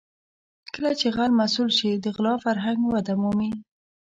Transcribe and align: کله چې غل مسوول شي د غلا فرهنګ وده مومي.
کله 0.73 0.91
چې 0.99 1.07
غل 1.15 1.31
مسوول 1.39 1.71
شي 1.77 1.91
د 1.95 2.05
غلا 2.15 2.33
فرهنګ 2.45 2.79
وده 2.93 3.13
مومي. 3.21 3.51